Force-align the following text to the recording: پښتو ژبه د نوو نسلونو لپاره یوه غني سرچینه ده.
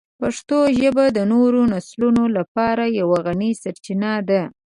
پښتو 0.21 0.57
ژبه 0.79 1.05
د 1.17 1.19
نوو 1.31 1.61
نسلونو 1.73 2.23
لپاره 2.37 2.83
یوه 3.01 3.17
غني 3.25 3.51
سرچینه 3.61 4.13
ده. 4.29 4.41